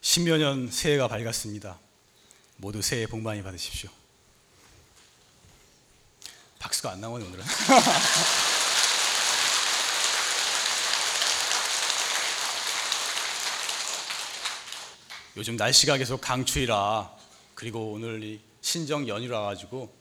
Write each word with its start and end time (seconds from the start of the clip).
십여 0.00 0.38
년 0.38 0.70
새해가 0.70 1.08
밝았습니다. 1.08 1.78
모두 2.56 2.80
새해 2.82 3.06
복 3.06 3.20
많이 3.20 3.42
받으십시오. 3.42 3.90
박수가 6.58 6.90
안 6.92 7.00
나오네 7.00 7.24
오늘은. 7.24 7.44
요즘 15.36 15.56
날씨가 15.56 15.96
계속 15.96 16.20
강추위라 16.20 17.10
그리고 17.54 17.92
오늘 17.92 18.22
이 18.22 18.40
신정 18.60 19.08
연휴라 19.08 19.42
가지고 19.42 19.94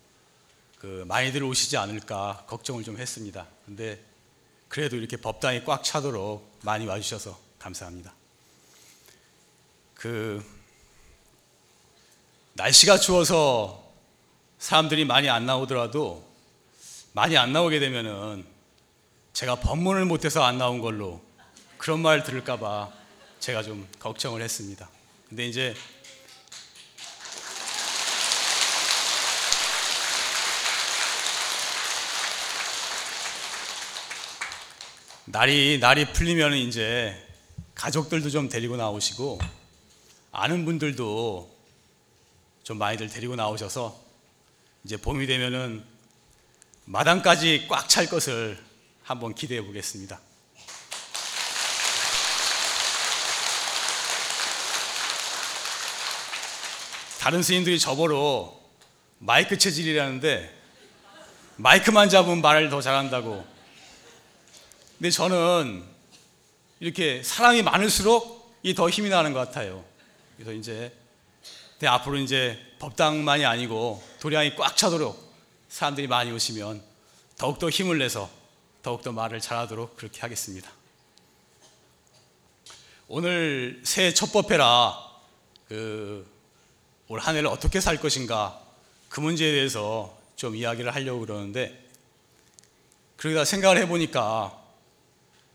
그 0.80 1.06
많이들 1.08 1.44
오시지 1.44 1.78
않을까 1.78 2.46
걱정을 2.48 2.84
좀 2.84 2.98
했습니다. 2.98 3.48
근데 3.66 4.04
그래도 4.68 4.96
이렇게 4.96 5.18
법당이 5.18 5.66
꽉 5.66 5.84
차도록 5.84 6.60
많이 6.64 6.86
와주셔서 6.86 7.40
감사합니다. 7.60 8.19
그 10.00 10.42
날씨가 12.54 13.00
추워서 13.00 13.84
사람들이 14.58 15.04
많이 15.04 15.30
안 15.30 15.46
나오더라도 15.46 16.26
많이 17.12 17.38
안 17.38 17.52
나오게 17.52 17.82
되면은 17.82 18.46
제가 19.34 19.56
법문을 19.56 20.06
못해서 20.06 20.42
안 20.44 20.58
나온 20.58 20.80
걸로 20.80 21.22
그런 21.78 22.00
말 22.00 22.24
들을까봐 22.24 22.90
제가 23.42 23.62
좀 23.62 23.90
걱정을 24.00 24.42
했습니다. 24.42 24.90
근데 25.28 25.46
이제 25.46 25.76
날이 35.26 35.78
날이 35.80 36.12
풀리면 36.14 36.54
이제 36.54 37.22
가족들도 37.76 38.30
좀 38.30 38.48
데리고 38.48 38.78
나오시고 38.78 39.59
아는 40.32 40.66
분들도 40.66 41.50
좀 42.64 42.78
많이들 42.78 43.10
데리고 43.10 43.36
나오셔서 43.36 44.00
이제 44.84 44.98
봄이 44.98 45.26
되면은 45.28 45.84
마당까지 46.86 47.68
꽉 47.70 47.88
찰 47.88 48.08
것을 48.08 48.58
한번 49.04 49.34
기대해 49.34 49.62
보겠습니다. 49.64 50.20
다른 57.20 57.44
스님들이 57.44 57.80
저보러 57.80 58.58
마이크 59.20 59.58
체질이라는데 59.58 60.58
마이크만 61.58 62.10
잡으면 62.10 62.42
말을 62.42 62.70
더 62.70 62.82
잘한다고. 62.82 63.46
근데 64.98 65.10
저는 65.12 65.84
이렇게 66.80 67.22
사람이 67.24 67.62
많을수록 67.64 68.40
이 68.64 68.74
더 68.74 68.90
힘이 68.90 69.10
나는 69.10 69.34
것 69.34 69.40
같아요. 69.40 69.84
그래서 70.40 70.54
이제 70.54 70.96
앞으로 71.86 72.16
이제 72.18 72.58
법당만이 72.80 73.44
아니고 73.46 74.02
도량이 74.22 74.56
꽉 74.56 74.78
차도록 74.78 75.34
사람들이 75.68 76.08
많이 76.08 76.32
오시면 76.32 76.82
더욱더 77.38 77.70
힘을 77.70 77.98
내서 77.98 78.30
더욱더 78.82 79.12
말을 79.12 79.42
잘하도록 79.42 79.98
그렇게 79.98 80.22
하겠습니다. 80.22 80.72
오늘 83.10 83.82
새해 83.84 84.14
첫 84.14 84.32
법회라 84.32 84.98
그 85.68 86.40
올 87.10 87.20
한 87.20 87.36
해를 87.36 87.50
어떻게 87.50 87.82
살 87.82 87.98
것인가 87.98 88.62
그 89.10 89.20
문제에 89.20 89.52
대해서 89.52 90.16
좀 90.36 90.56
이야기를 90.56 90.94
하려고 90.94 91.22
그러는데 91.22 91.90
그러다 93.18 93.46
생각을 93.46 93.78
해보니까 93.80 94.56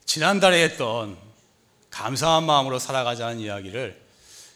지난달에 0.03 0.61
했던 0.63 1.17
감사한 1.91 2.43
마음으로 2.43 2.77
살아가자는 2.77 3.39
이야기를 3.39 4.04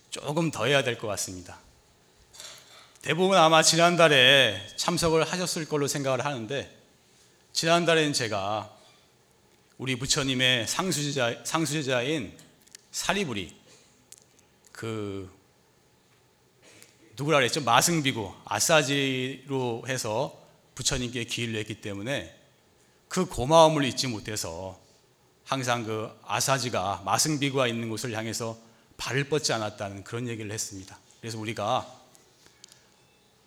조금 0.10 0.52
더 0.52 0.66
해야 0.66 0.84
될 0.84 0.98
것 0.98 1.08
같습니다. 1.08 1.60
대부분 3.02 3.38
아마 3.38 3.62
지난달에 3.64 4.60
참석을 4.76 5.24
하셨을 5.24 5.66
걸로 5.66 5.88
생각을 5.88 6.26
하는데 6.26 6.76
지난달에는 7.54 8.14
제가 8.14 8.76
우리 9.78 9.96
부처님의 9.96 10.68
상수제자, 10.68 11.42
상수제자인 11.46 12.38
사리부리 12.92 13.56
그 14.74 15.32
누구라 17.18 17.38
그랬죠? 17.38 17.62
마승비구 17.62 18.34
아싸지로 18.46 19.84
해서 19.88 20.38
부처님께 20.76 21.24
기일을 21.26 21.60
했기 21.60 21.82
때문에 21.82 22.36
그 23.08 23.26
고마움을 23.26 23.86
잊지 23.86 24.08
못해서 24.08 24.80
항상 25.46 25.84
그 25.84 26.10
아사지가 26.26 27.04
마승비구가 27.06 27.68
있는 27.68 27.90
곳을 27.90 28.14
향해서 28.14 28.58
발을 29.00 29.24
뻗지 29.24 29.54
않았다는 29.54 30.04
그런 30.04 30.28
얘기를 30.28 30.52
했습니다. 30.52 31.00
그래서 31.22 31.40
우리가 31.40 31.92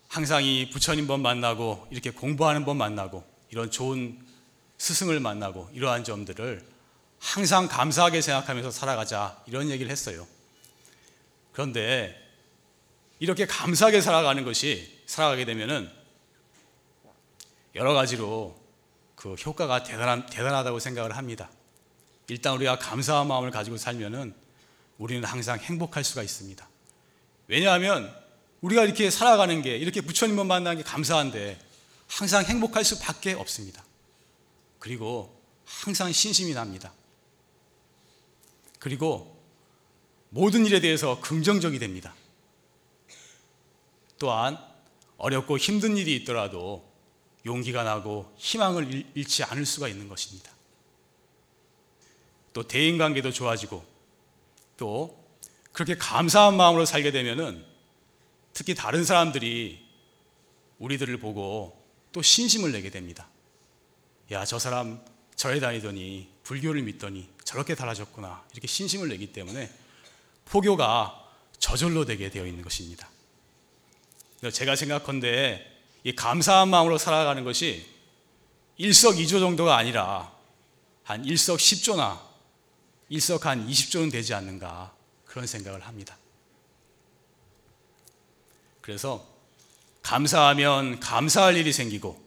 항상 0.09 0.43
이 0.43 0.69
부처님 0.69 1.07
번 1.07 1.21
만나고 1.21 1.87
이렇게 1.89 2.09
공부하는 2.09 2.65
번 2.65 2.77
만나고 2.77 3.23
이런 3.49 3.71
좋은 3.71 4.19
스승을 4.77 5.19
만나고 5.19 5.69
이러한 5.73 6.03
점들을 6.03 6.65
항상 7.19 7.67
감사하게 7.67 8.21
생각하면서 8.21 8.71
살아가자 8.71 9.41
이런 9.45 9.69
얘기를 9.69 9.89
했어요. 9.91 10.27
그런데 11.53 12.19
이렇게 13.19 13.45
감사하게 13.45 14.01
살아가는 14.01 14.43
것이 14.43 15.01
살아가게 15.05 15.45
되면은 15.45 15.89
여러 17.75 17.93
가지로 17.93 18.59
그 19.15 19.35
효과가 19.35 19.83
대단한, 19.83 20.25
대단하다고 20.25 20.79
생각을 20.79 21.15
합니다. 21.15 21.49
일단 22.27 22.55
우리가 22.55 22.77
감사한 22.79 23.27
마음을 23.27 23.51
가지고 23.51 23.77
살면은 23.77 24.42
우리는 25.03 25.21
항상 25.25 25.59
행복할 25.59 26.01
수가 26.01 26.23
있습니다. 26.23 26.65
왜냐하면 27.47 28.15
우리가 28.61 28.85
이렇게 28.85 29.09
살아가는 29.09 29.61
게 29.61 29.75
이렇게 29.75 29.99
부처님을 29.99 30.45
만나는 30.45 30.77
게 30.77 30.83
감사한데 30.83 31.59
항상 32.07 32.45
행복할 32.45 32.85
수밖에 32.85 33.33
없습니다. 33.33 33.83
그리고 34.79 35.37
항상 35.65 36.09
신심이 36.13 36.53
납니다. 36.53 36.93
그리고 38.79 39.43
모든 40.29 40.65
일에 40.65 40.79
대해서 40.79 41.19
긍정적이 41.19 41.79
됩니다. 41.79 42.15
또한 44.17 44.57
어렵고 45.17 45.57
힘든 45.57 45.97
일이 45.97 46.15
있더라도 46.15 46.89
용기가 47.45 47.83
나고 47.83 48.33
희망을 48.37 49.05
잃지 49.15 49.43
않을 49.43 49.65
수가 49.65 49.89
있는 49.89 50.07
것입니다. 50.07 50.49
또 52.53 52.65
대인 52.65 52.97
관계도 52.97 53.33
좋아지고 53.33 53.91
또 54.83 55.17
그렇게 55.71 55.95
감사한 55.95 56.57
마음으로 56.57 56.83
살게 56.83 57.11
되면은 57.11 57.65
특히 58.51 58.75
다른 58.75 59.05
사람들이 59.05 59.81
우리들을 60.77 61.15
보고 61.19 61.81
또 62.11 62.21
신심을 62.21 62.73
내게 62.73 62.89
됩니다. 62.89 63.29
야, 64.31 64.43
저 64.43 64.59
사람 64.59 64.99
절에 65.37 65.61
다니더니 65.61 66.27
불교를 66.43 66.81
믿더니 66.81 67.29
저렇게 67.45 67.75
달라졌구나. 67.75 68.43
이렇게 68.51 68.67
신심을 68.67 69.07
내기 69.07 69.31
때문에 69.31 69.71
포교가 70.43 71.31
저절로 71.59 72.03
되게 72.03 72.29
되어 72.29 72.45
있는 72.45 72.61
것입니다. 72.61 73.09
제가 74.51 74.75
생각컨대 74.75 75.65
이 76.03 76.13
감사한 76.13 76.67
마음으로 76.67 76.97
살아가는 76.97 77.45
것이 77.45 77.85
일석이조 78.75 79.39
정도가 79.39 79.77
아니라 79.77 80.35
한 81.03 81.23
일석 81.23 81.61
십조나 81.61 82.32
일석 83.13 83.45
한 83.45 83.67
20조는 83.67 84.11
되지 84.11 84.33
않는가 84.33 84.91
그런 85.25 85.45
생각을 85.45 85.81
합니다. 85.81 86.17
그래서 88.81 89.23
감사하면 90.01 90.99
감사할 90.99 91.55
일이 91.55 91.71
생기고 91.71 92.19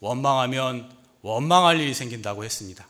원망하면 0.00 0.90
원망할 1.20 1.80
일이 1.80 1.92
생긴다고 1.92 2.44
했습니다. 2.44 2.88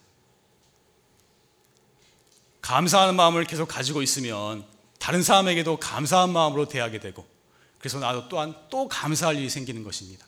감사하는 2.62 3.16
마음을 3.16 3.42
계속 3.42 3.66
가지고 3.66 4.00
있으면 4.00 4.64
다른 5.00 5.24
사람에게도 5.24 5.78
감사한 5.78 6.30
마음으로 6.30 6.68
대하게 6.68 7.00
되고 7.00 7.26
그래서 7.78 7.98
나도 7.98 8.28
또한 8.28 8.54
또 8.70 8.86
감사할 8.86 9.34
일이 9.34 9.50
생기는 9.50 9.82
것입니다. 9.82 10.24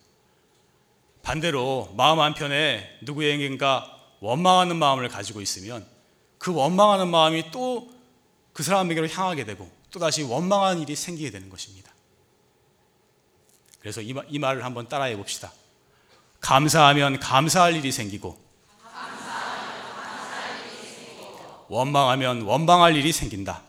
반대로 1.23 1.95
마음 1.97 2.19
한편에 2.19 2.99
누구에게인가 3.03 3.89
원망하는 4.19 4.75
마음을 4.75 5.09
가지고 5.09 5.41
있으면 5.41 5.95
그 6.39 6.53
원망하는 6.53 7.09
마음이 7.09 7.51
또 7.51 7.97
그 8.57 8.63
사람에게로 8.63 9.07
향하게 9.09 9.45
되고 9.45 9.71
또다시 9.91 10.23
원망하는 10.23 10.81
일이 10.81 10.97
생기게 10.97 11.31
되는 11.31 11.51
것입니다. 11.51 11.93
그래서 13.81 14.01
이, 14.01 14.15
말, 14.15 14.25
이 14.31 14.39
말을 14.39 14.65
한번 14.65 14.89
따라해 14.89 15.15
봅시다. 15.15 15.53
감사하면 16.41 17.21
감사할 17.21 17.77
일이 17.77 17.93
생기고, 17.93 18.39
원망하면 21.69 22.43
원망할 22.43 22.97
일이 22.97 23.13
생긴다. 23.13 23.63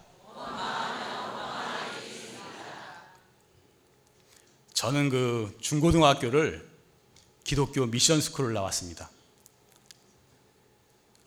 저는 4.73 5.09
그 5.09 5.57
중고등학교를 5.59 6.65
기독교 7.43 7.85
미션 7.87 8.21
스쿨을 8.21 8.53
나왔습니다. 8.53 9.09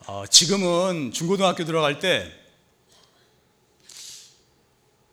어, 0.06 0.24
지금은 0.28 1.12
중고등학교 1.12 1.64
들어갈 1.64 1.98
때 1.98 2.36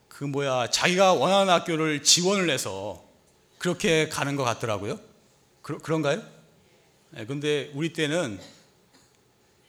그 0.07 0.24
뭐야 0.24 0.72
자기가 0.72 1.13
원하는 1.13 1.54
학교를 1.54 2.01
지원을 2.01 2.50
해서 2.50 3.04
그렇게 3.60 4.10
가는 4.10 4.36
것 4.36 4.44
같더라고요. 4.44 5.00
그, 5.62 5.78
그런가요? 5.78 6.24
네, 7.12 7.25
근데 7.28 7.69
우리 7.75 7.94
때는 7.94 8.42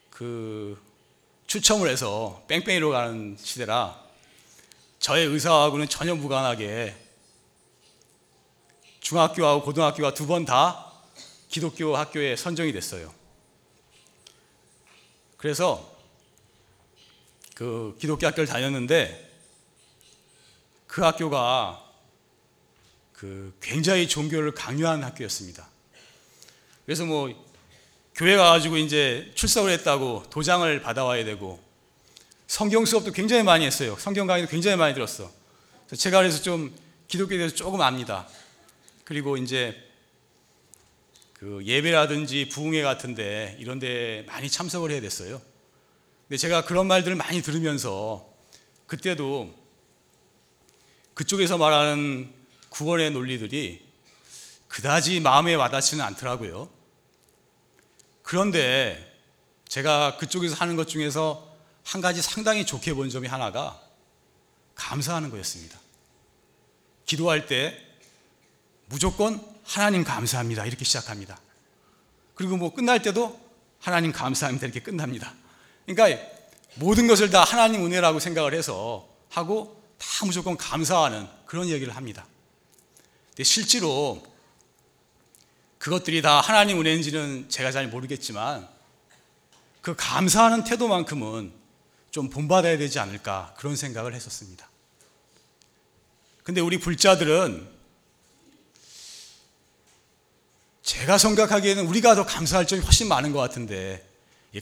그 0.08 0.82
추첨을 1.46 1.90
해서 1.90 2.42
뺑뺑이로 2.48 2.88
가는 2.90 3.36
시대라 3.38 4.02
저의 5.00 5.26
의사하고는 5.26 5.86
전혀 5.90 6.14
무관하게 6.14 6.96
중학교하고 9.00 9.62
고등학교가 9.64 10.14
두 10.14 10.26
번 10.26 10.46
다 10.46 10.90
기독교 11.50 11.94
학교에 11.94 12.36
선정이 12.36 12.72
됐어요. 12.72 13.12
그래서 15.38 15.96
그 17.54 17.96
기독교 17.98 18.26
학교를 18.26 18.46
다녔는데 18.46 19.30
그 20.86 21.02
학교가 21.02 21.84
그 23.12 23.56
굉장히 23.60 24.08
종교를 24.08 24.52
강요하는 24.52 25.04
학교였습니다. 25.04 25.66
그래서 26.84 27.04
뭐 27.04 27.32
교회 28.14 28.36
가가지고 28.36 28.78
이제 28.78 29.30
출석을 29.34 29.70
했다고 29.70 30.24
도장을 30.28 30.82
받아와야 30.82 31.24
되고 31.24 31.62
성경 32.48 32.84
수업도 32.84 33.12
굉장히 33.12 33.44
많이 33.44 33.64
했어요. 33.64 33.96
성경 33.98 34.26
강의도 34.26 34.50
굉장히 34.50 34.76
많이 34.76 34.92
들었어. 34.92 35.30
제가 35.96 36.18
그래서 36.18 36.42
좀 36.42 36.74
기독교에 37.06 37.38
대해서 37.38 37.54
조금 37.54 37.80
압니다. 37.80 38.26
그리고 39.04 39.36
이제 39.36 39.87
그 41.38 41.62
예배라든지 41.64 42.48
부흥회 42.48 42.82
같은데 42.82 43.56
이런 43.60 43.78
데 43.78 44.24
많이 44.26 44.50
참석을 44.50 44.90
해야 44.90 45.00
됐어요. 45.00 45.40
근데 46.26 46.36
제가 46.36 46.64
그런 46.64 46.88
말들을 46.88 47.16
많이 47.16 47.42
들으면서 47.42 48.28
그때도 48.86 49.54
그쪽에서 51.14 51.56
말하는 51.56 52.32
구원의 52.70 53.12
논리들이 53.12 53.86
그다지 54.66 55.20
마음에 55.20 55.54
와닿지는 55.54 56.04
않더라고요. 56.04 56.68
그런데 58.22 59.16
제가 59.68 60.16
그쪽에서 60.16 60.56
하는 60.56 60.76
것 60.76 60.88
중에서 60.88 61.56
한 61.84 62.00
가지 62.00 62.20
상당히 62.20 62.66
좋게 62.66 62.94
본 62.94 63.10
점이 63.10 63.28
하나가 63.28 63.80
감사하는 64.74 65.30
거였습니다. 65.30 65.78
기도할 67.06 67.46
때 67.46 67.80
무조건 68.86 69.40
하나님 69.68 70.02
감사합니다. 70.02 70.64
이렇게 70.64 70.82
시작합니다. 70.84 71.38
그리고 72.34 72.56
뭐 72.56 72.72
끝날 72.72 73.02
때도 73.02 73.38
하나님 73.80 74.12
감사합니다. 74.12 74.66
이렇게 74.66 74.80
끝납니다. 74.80 75.34
그러니까 75.86 76.22
모든 76.76 77.06
것을 77.06 77.28
다 77.28 77.44
하나님 77.44 77.84
은혜라고 77.84 78.18
생각을 78.18 78.54
해서 78.54 79.06
하고 79.28 79.78
다 79.98 80.24
무조건 80.24 80.56
감사하는 80.56 81.28
그런 81.44 81.68
얘기를 81.68 81.94
합니다. 81.94 82.26
근데 83.28 83.44
실제로 83.44 84.26
그것들이 85.78 86.22
다 86.22 86.40
하나님 86.40 86.80
은혜인지는 86.80 87.50
제가 87.50 87.70
잘 87.70 87.88
모르겠지만 87.88 88.66
그 89.82 89.94
감사하는 89.96 90.64
태도만큼은 90.64 91.52
좀 92.10 92.30
본받아야 92.30 92.78
되지 92.78 93.00
않을까 93.00 93.54
그런 93.58 93.76
생각을 93.76 94.14
했었습니다. 94.14 94.66
근데 96.42 96.62
우리 96.62 96.78
불자들은 96.80 97.77
제가 100.88 101.18
생각하기에는 101.18 101.86
우리가 101.86 102.14
더 102.14 102.24
감사할 102.24 102.66
점이 102.66 102.80
훨씬 102.80 103.08
많은 103.08 103.32
것 103.32 103.38
같은데 103.40 104.08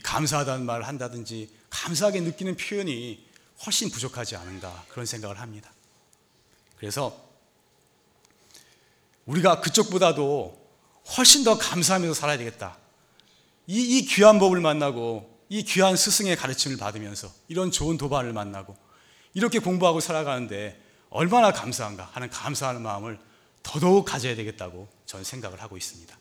감사하다는 0.03 0.65
말을 0.65 0.85
한다든지 0.85 1.49
감사하게 1.69 2.19
느끼는 2.19 2.57
표현이 2.57 3.25
훨씬 3.65 3.89
부족하지 3.89 4.35
않은가 4.35 4.83
그런 4.89 5.05
생각을 5.05 5.39
합니다. 5.39 5.71
그래서 6.75 7.17
우리가 9.25 9.61
그쪽보다도 9.61 10.67
훨씬 11.15 11.45
더 11.45 11.57
감사하면서 11.57 12.13
살아야 12.13 12.37
되겠다. 12.37 12.77
이, 13.65 13.97
이 13.97 14.05
귀한 14.07 14.37
법을 14.37 14.59
만나고 14.59 15.33
이 15.47 15.63
귀한 15.63 15.95
스승의 15.95 16.35
가르침을 16.35 16.75
받으면서 16.75 17.31
이런 17.47 17.71
좋은 17.71 17.97
도반을 17.97 18.33
만나고 18.33 18.75
이렇게 19.33 19.59
공부하고 19.59 20.01
살아가는데 20.01 20.77
얼마나 21.09 21.53
감사한가 21.53 22.09
하는 22.11 22.29
감사하는 22.29 22.81
마음을 22.81 23.17
더더욱 23.63 24.03
가져야 24.03 24.35
되겠다고 24.35 24.96
저는 25.07 25.23
생각을 25.23 25.61
하고 25.61 25.77
있습니다. 25.77 26.15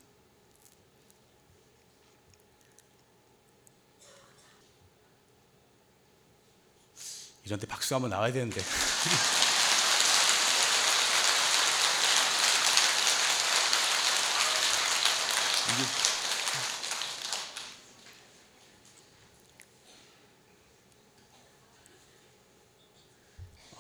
이런 7.45 7.61
데 7.61 7.67
박수 7.67 7.95
한번 7.95 8.11
나와야 8.11 8.33
되는데. 8.33 8.61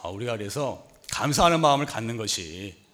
아, 0.02 0.08
우리가 0.08 0.36
그래서 0.36 0.86
감사하는 1.10 1.60
마음을 1.60 1.86
갖는 1.86 2.16
것이 2.16 2.85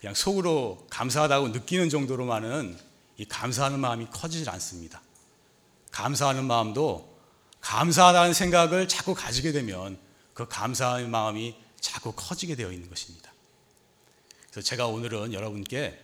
그냥 0.00 0.14
속으로 0.14 0.86
감사하다고 0.90 1.48
느끼는 1.48 1.90
정도로만은 1.90 2.78
이 3.18 3.24
감사하는 3.26 3.78
마음이 3.78 4.06
커지질 4.10 4.48
않습니다. 4.50 5.02
감사하는 5.92 6.44
마음도 6.44 7.20
감사하다는 7.60 8.32
생각을 8.32 8.88
자꾸 8.88 9.14
가지게 9.14 9.52
되면 9.52 9.98
그 10.32 10.48
감사의 10.48 11.06
마음이 11.08 11.54
자꾸 11.80 12.12
커지게 12.12 12.54
되어 12.56 12.72
있는 12.72 12.88
것입니다. 12.88 13.30
그래서 14.50 14.62
제가 14.66 14.86
오늘은 14.86 15.34
여러분께 15.34 16.02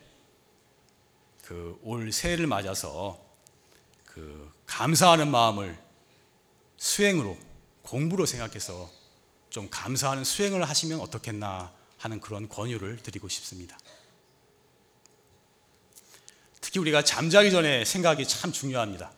그 1.42 1.78
올 1.82 2.12
새해를 2.12 2.46
맞아서 2.46 3.24
그 4.04 4.52
감사하는 4.66 5.30
마음을 5.30 5.78
수행으로 6.76 7.38
공부로 7.82 8.26
생각해서 8.26 8.90
좀 9.48 9.68
감사하는 9.70 10.24
수행을 10.24 10.68
하시면 10.68 11.00
어떻겠나 11.00 11.72
하는 11.98 12.20
그런 12.20 12.48
권유를 12.48 12.98
드리고 13.02 13.28
싶습니다. 13.28 13.78
특히 16.60 16.80
우리가 16.80 17.02
잠자기 17.02 17.50
전에 17.50 17.84
생각이 17.84 18.26
참 18.26 18.52
중요합니다. 18.52 19.12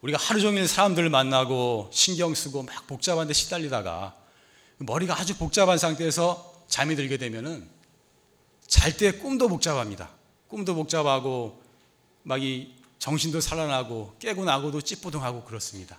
우리가 0.00 0.18
하루 0.18 0.40
종일 0.40 0.66
사람들을 0.66 1.10
만나고 1.10 1.90
신경 1.92 2.34
쓰고 2.34 2.62
막 2.62 2.86
복잡한 2.86 3.28
데 3.28 3.34
시달리다가 3.34 4.16
머리가 4.78 5.18
아주 5.18 5.36
복잡한 5.36 5.76
상태에서 5.78 6.64
잠이 6.68 6.96
들게 6.96 7.16
되면은 7.18 7.68
잘 8.66 8.96
때 8.96 9.12
꿈도 9.12 9.48
복잡합니다. 9.48 10.10
꿈도 10.48 10.74
복잡하고 10.74 11.62
막 12.22 12.40
이 12.40 12.80
정신도 13.00 13.40
살아나고 13.40 14.14
깨고 14.18 14.44
나고도 14.44 14.82
찌뿌둥하고 14.82 15.44
그렇습니다. 15.44 15.98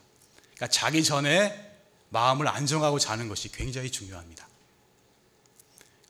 그러니까 0.53 0.67
자기 0.67 1.03
전에 1.03 1.79
마음을 2.09 2.47
안정하고 2.47 2.99
자는 2.99 3.27
것이 3.27 3.51
굉장히 3.51 3.91
중요합니다. 3.91 4.47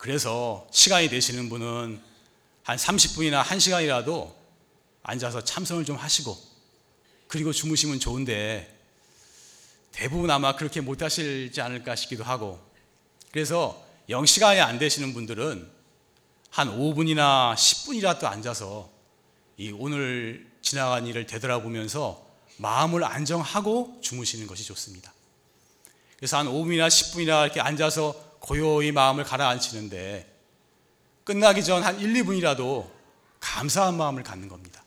그래서 0.01 0.67
시간이 0.72 1.10
되시는 1.10 1.48
분은 1.48 2.01
한 2.63 2.77
30분이나 2.77 3.43
1시간이라도 3.43 4.34
앉아서 5.03 5.43
참선을 5.43 5.86
좀 5.86 5.96
하시고 5.96 6.36
그리고 7.27 7.53
주무시면 7.53 8.00
좋은데 8.00 8.79
대부분 9.91 10.31
아마 10.31 10.55
그렇게 10.55 10.81
못 10.81 11.03
하실지 11.03 11.62
않을까 11.62 11.96
싶기도 11.96 12.24
하고 12.24 12.60
그래서 13.29 13.86
영 14.10 14.25
시간이 14.25 14.60
안 14.60 14.79
되시는 14.79 15.13
분들은 15.13 15.70
한 16.50 16.79
5분이나 16.79 17.53
10분이라도 17.53 18.24
앉아서 18.24 18.89
이 19.58 19.70
오늘 19.70 20.51
지나간 20.63 21.05
일을 21.05 21.27
되돌아보면서 21.27 22.25
마음을 22.58 23.03
안정하고 23.03 24.00
주무시는 24.01 24.48
것이 24.48 24.63
좋습니다. 24.65 25.13
그래서 26.17 26.38
한 26.38 26.48
5분이나 26.48 26.88
10분이나 26.88 27.43
이렇게 27.46 27.62
앉아서 27.62 28.30
고요히 28.41 28.91
마음을 28.91 29.24
가라앉히는데 29.24 30.27
끝나기 31.24 31.63
전 31.63 31.83
한 31.83 32.00
1, 32.00 32.13
2분이라도 32.13 32.89
감사한 33.39 33.95
마음을 33.95 34.24
갖는 34.24 34.48
겁니다. 34.50 34.83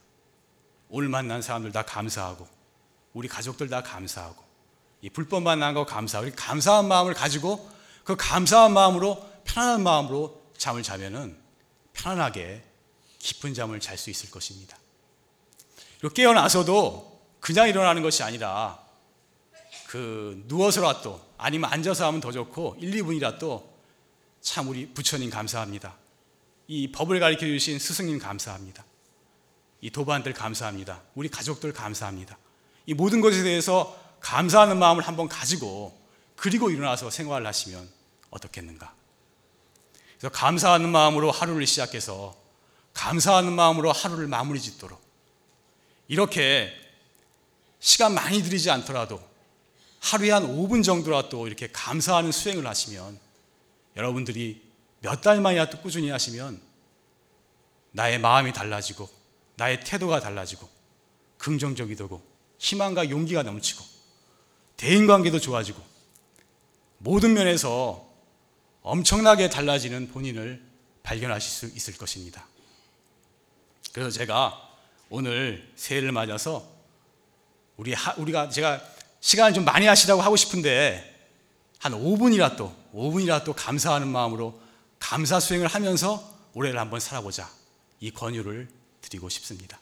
오늘 0.89 1.09
만난 1.09 1.41
사람들 1.41 1.73
다 1.73 1.83
감사하고 1.83 2.47
우리 3.15 3.29
가족들 3.29 3.69
다 3.69 3.83
감사하고 3.83 4.43
이 5.01 5.11
불법 5.11 5.43
만난 5.43 5.75
거 5.75 5.87
감사하고 5.87 6.31
감사한 6.37 6.87
마음을 6.87 7.15
가지고 7.15 7.69
그 8.05 8.17
감사한 8.17 8.73
마음으로 8.73 9.25
편안한 9.45 9.83
마음으로 9.83 10.43
잠을 10.59 10.83
자면은 10.83 11.39
편안하게 11.95 12.63
깊은 13.19 13.55
잠을 13.55 13.81
잘 13.81 13.97
수 13.97 14.11
있을 14.11 14.31
것입니다. 14.31 14.77
그리고 16.01 16.13
깨어나서도 16.13 17.23
그냥 17.41 17.69
일어나는 17.69 18.03
것이 18.03 18.23
아니라 18.23 18.84
그 19.95 20.43
누워서라도 20.49 21.21
아니면 21.39 21.73
앉아서 21.73 22.05
하면 22.09 22.21
더 22.21 22.33
좋고 22.33 22.79
1, 22.81 22.91
2분이라도 22.91 23.65
참 24.41 24.67
우리 24.67 24.93
부처님 24.93 25.31
감사합니다. 25.31 25.95
이 26.67 26.91
법을 26.91 27.21
가르쳐 27.21 27.47
주신 27.47 27.79
스승님 27.79 28.19
감사합니다. 28.19 28.85
이 29.81 29.91
도반들 29.91 30.33
감사합니다. 30.33 31.01
우리 31.15 31.29
가족들 31.29 31.73
감사합니다. 31.73 32.37
이 32.87 32.95
모든 32.95 33.21
것에 33.21 33.45
대해서 33.45 33.97
감사하는 34.19 34.79
마음을 34.79 35.07
한번 35.07 35.29
가지고 35.29 35.97
그리고 36.35 36.71
일어나서 36.71 37.11
생활을 37.11 37.47
하시면 37.47 37.89
어떻겠는가? 38.31 38.93
그래서 40.19 40.29
감사하는 40.33 40.89
마음으로 40.89 41.31
하루를 41.31 41.69
시작해서 41.69 42.37
감사하는 42.95 43.53
마음으로 43.53 43.93
하루를 43.93 44.27
마무리 44.27 44.61
짓도록 44.61 45.01
이렇게 46.09 46.73
시간 47.79 48.13
많이 48.13 48.43
들이지 48.43 48.73
않더라도 48.73 49.34
하루에 50.05 50.31
한 50.31 50.47
5분 50.47 50.85
정도라도 50.85 51.47
이렇게 51.47 51.67
감사하는 51.73 52.31
수행을 52.31 52.67
하시면 52.67 53.19
여러분들이 53.97 54.61
몇 55.01 55.23
달만이라도 55.23 55.81
꾸준히 55.81 56.11
하시면 56.11 56.61
나의 57.93 58.19
마음이 58.21 58.53
달라지고 58.53 59.09
나의 59.57 59.81
태도가 59.83 60.21
달라지고 60.21 60.69
긍정적이 61.39 61.97
되고 61.97 62.23
희망과 62.59 63.09
용기가 63.09 63.43
넘치고 63.43 63.83
대인관계도 64.77 65.41
좋아지고 65.41 65.83
모든 66.99 67.33
면에서 67.33 68.07
엄청나게 68.83 69.49
달라지는 69.49 70.09
본인을 70.09 70.63
발견하실 71.03 71.51
수 71.51 71.77
있을 71.77 71.97
것입니다. 71.97 72.47
그래서 73.95 74.11
제가 74.11 74.71
오늘 75.09 75.73
새해를 75.77 76.13
맞아서 76.13 76.69
우리 77.79 77.95
하, 77.95 78.13
우리가 78.15 78.51
제가 78.51 78.94
시간을 79.25 79.55
좀 79.55 79.65
많이 79.65 79.87
하시라고 79.87 80.21
하고 80.21 80.37
싶은데 80.37 81.33
한 81.79 81.93
5분이라도 81.93 82.71
5분이라도 82.95 83.55
감사하는 83.57 84.07
마음으로 84.07 84.61
감사 84.99 85.41
수행을 85.41 85.67
하면서 85.67 86.23
올해를 86.53 86.79
한번 86.79 87.01
살아보자 87.01 87.51
이 88.01 88.11
권유를 88.11 88.69
드리고 89.01 89.31
싶습니다. 89.31 89.81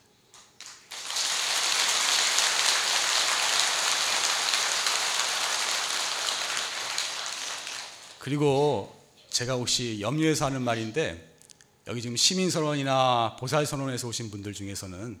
그리고 8.19 8.97
제가 9.29 9.55
혹시 9.55 9.99
염려해서 9.99 10.45
하는 10.45 10.61
말인데 10.61 11.35
여기 11.87 12.01
지금 12.01 12.15
시민선언이나 12.15 13.35
보살선언에서 13.41 14.07
오신 14.07 14.31
분들 14.31 14.53
중에서는 14.53 15.19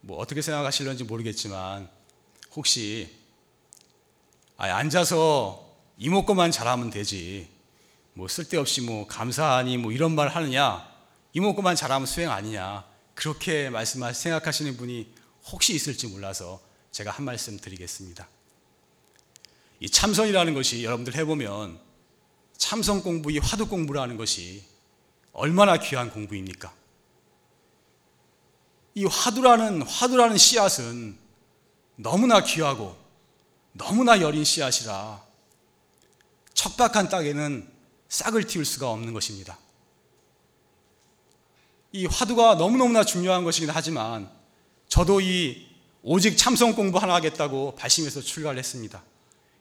뭐 0.00 0.16
어떻게 0.16 0.40
생각하실런지 0.40 1.04
모르겠지만 1.04 1.97
혹시 2.58 3.08
아, 4.56 4.64
앉아서 4.66 5.64
이목구만 5.96 6.50
잘하면 6.50 6.90
되지 6.90 7.48
뭐 8.14 8.26
쓸데없이 8.26 8.80
뭐 8.80 9.06
감사하니 9.06 9.76
뭐 9.76 9.92
이런 9.92 10.16
말 10.16 10.26
하느냐 10.26 10.84
이목구만 11.34 11.76
잘하면 11.76 12.04
수행 12.04 12.32
아니냐 12.32 12.84
그렇게 13.14 13.70
말씀하 13.70 14.12
생각하시는 14.12 14.76
분이 14.76 15.06
혹시 15.52 15.72
있을지 15.72 16.08
몰라서 16.08 16.60
제가 16.90 17.12
한 17.12 17.24
말씀 17.24 17.56
드리겠습니다. 17.56 18.28
이 19.78 19.88
참선이라는 19.88 20.52
것이 20.54 20.82
여러분들 20.82 21.14
해보면 21.14 21.78
참선 22.56 23.04
공부, 23.04 23.30
이 23.30 23.38
화두 23.38 23.68
공부라는 23.68 24.16
것이 24.16 24.64
얼마나 25.32 25.76
귀한 25.76 26.10
공부입니까? 26.10 26.74
이 28.96 29.04
화두라는, 29.04 29.82
화두라는 29.82 30.36
씨앗은 30.36 31.27
너무나 32.00 32.44
귀하고 32.44 32.96
너무나 33.72 34.20
여린 34.20 34.44
씨앗이라 34.44 35.20
척박한 36.54 37.08
땅에는 37.08 37.68
싹을 38.08 38.44
틔울 38.44 38.64
수가 38.64 38.90
없는 38.90 39.12
것입니다. 39.12 39.58
이 41.92 42.06
화두가 42.06 42.54
너무너무나 42.54 43.04
중요한 43.04 43.42
것이긴 43.42 43.70
하지만 43.70 44.30
저도 44.88 45.20
이 45.20 45.66
오직 46.02 46.38
참선 46.38 46.76
공부 46.76 46.98
하나 46.98 47.14
하겠다고 47.14 47.74
발심해서 47.74 48.20
출가를 48.20 48.58
했습니다. 48.58 49.02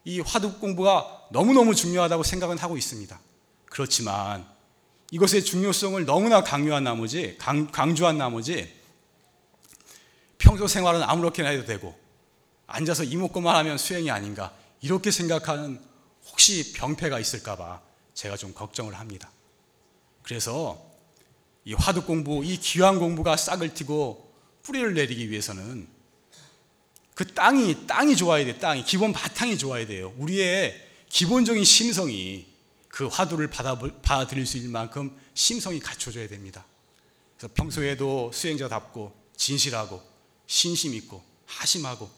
이 0.05 0.19
화두 0.19 0.59
공부가 0.59 1.23
너무너무 1.31 1.73
중요하다고 1.73 2.21
생각은 2.21 2.59
하고 2.59 2.77
있습니다. 2.77 3.19
그렇지만 3.65 4.47
이것의 5.09 5.43
중요성을 5.43 6.05
너무나 6.05 6.43
강요한 6.43 6.83
나머지, 6.83 7.35
강, 7.39 7.67
강조한 7.71 8.17
나머지 8.17 8.71
평소 10.37 10.67
생활은 10.67 11.01
아무렇게나 11.01 11.49
해도 11.49 11.65
되고 11.65 12.06
앉아서 12.67 13.03
이목구만 13.03 13.55
하면 13.55 13.77
수행이 13.77 14.11
아닌가 14.11 14.53
이렇게 14.81 15.09
생각하는 15.09 15.81
혹시 16.29 16.73
병폐가 16.73 17.19
있을까봐 17.19 17.81
제가 18.13 18.37
좀 18.37 18.53
걱정을 18.53 18.93
합니다. 18.93 19.31
그래서 20.21 20.85
이 21.63 21.73
화두 21.73 22.03
공부, 22.03 22.43
이 22.43 22.57
귀한 22.57 22.99
공부가 22.99 23.35
싹을 23.35 23.73
튀고 23.73 24.33
뿌리를 24.63 24.93
내리기 24.93 25.29
위해서는 25.29 25.87
그 27.15 27.25
땅이 27.25 27.87
땅이 27.87 28.15
좋아야 28.15 28.45
돼. 28.45 28.59
땅이 28.59 28.83
기본 28.83 29.11
바탕이 29.11 29.57
좋아야 29.57 29.87
돼요. 29.87 30.13
우리의 30.17 30.87
기본적인 31.09 31.63
심성이 31.63 32.45
그 32.89 33.07
화두를 33.07 33.49
받아 33.49 33.77
받아들일 33.77 34.45
수 34.45 34.57
있는 34.57 34.71
만큼 34.71 35.17
심성이 35.33 35.79
갖춰져야 35.79 36.27
됩니다. 36.27 36.65
그래서 37.37 37.53
평소에도 37.53 38.31
수행자답고 38.33 39.15
진실하고 39.35 40.01
신심 40.47 40.93
있고 40.95 41.23
하심하고 41.45 42.09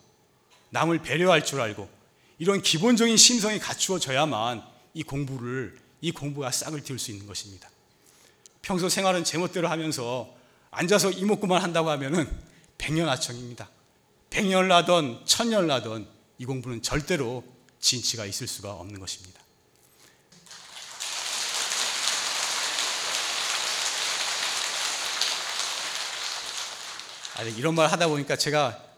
남을 0.69 0.99
배려할 1.01 1.43
줄 1.43 1.61
알고 1.61 1.89
이런 2.37 2.61
기본적인 2.61 3.17
심성이 3.17 3.59
갖추어져야만 3.59 4.63
이 4.93 5.03
공부를 5.03 5.77
이 6.01 6.11
공부가 6.11 6.51
싹을 6.51 6.83
틔울 6.83 6.99
수 6.99 7.11
있는 7.11 7.27
것입니다. 7.27 7.69
평소 8.61 8.87
생활은 8.87 9.23
제멋대로 9.23 9.67
하면서 9.67 10.33
앉아서 10.71 11.11
이목구만 11.11 11.61
한다고 11.61 11.89
하면은 11.89 12.29
백년아청입니다. 12.77 13.69
백년 14.29 14.67
나던 14.67 15.23
천년 15.25 15.67
나던 15.67 16.07
이 16.37 16.45
공부는 16.45 16.81
절대로 16.81 17.43
진치가 17.79 18.25
있을 18.25 18.47
수가 18.47 18.73
없는 18.73 18.99
것입니다. 18.99 19.39
아니 27.37 27.51
이런 27.51 27.73
말 27.73 27.87
하다 27.89 28.09
보니까 28.09 28.35
제가 28.35 28.77
꼭 28.77 28.88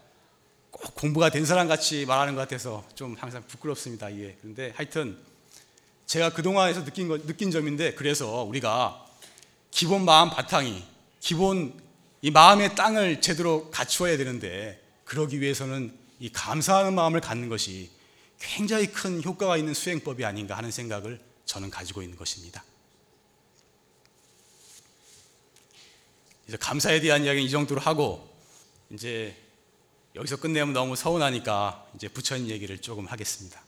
공부가 0.94 1.30
된 1.30 1.44
사람 1.44 1.68
같이 1.68 2.04
말하는 2.06 2.34
것 2.34 2.42
같아서 2.42 2.84
좀 2.94 3.14
항상 3.18 3.42
부끄럽습니다. 3.46 4.12
예. 4.18 4.36
그런데 4.40 4.72
하여튼 4.76 5.16
제가 6.06 6.32
그동안에서 6.32 6.84
느낀 6.84 7.08
거, 7.08 7.18
느낀 7.18 7.50
점인데 7.50 7.94
그래서 7.94 8.42
우리가 8.42 9.06
기본 9.70 10.04
마음 10.04 10.30
바탕이 10.30 10.84
기본 11.20 11.80
이 12.20 12.30
마음의 12.30 12.74
땅을 12.74 13.20
제대로 13.20 13.70
갖추어야 13.70 14.16
되는데 14.16 14.80
그러기 15.04 15.40
위해서는 15.40 15.96
이 16.20 16.30
감사하는 16.30 16.94
마음을 16.94 17.20
갖는 17.20 17.48
것이 17.48 17.90
굉장히 18.38 18.86
큰 18.88 19.22
효과가 19.22 19.56
있는 19.56 19.74
수행법이 19.74 20.24
아닌가 20.24 20.56
하는 20.56 20.70
생각을 20.70 21.20
저는 21.46 21.70
가지고 21.70 22.02
있는 22.02 22.16
것입니다. 22.16 22.64
이제 26.46 26.56
감사에 26.56 27.00
대한 27.00 27.24
이야기는 27.24 27.46
이 27.46 27.50
정도로 27.50 27.80
하고 27.80 28.28
이제 28.90 29.34
여기서 30.14 30.36
끝내면 30.36 30.72
너무 30.72 30.94
서운하니까 30.94 31.86
이제 31.94 32.08
부처님 32.08 32.48
얘기를 32.48 32.78
조금 32.78 33.06
하겠습니다. 33.06 33.62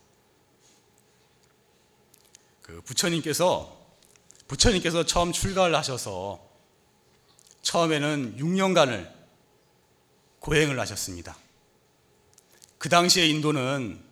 그 2.61 2.81
부처님께서 2.83 3.83
부처님께서 4.47 5.07
처음 5.07 5.33
출가를 5.33 5.75
하셔서 5.75 6.45
처음에는 7.63 8.37
6년간을 8.39 9.11
고행을 10.41 10.79
하셨습니다. 10.81 11.37
그 12.77 12.91
당시에 12.91 13.27
인도는 13.27 14.03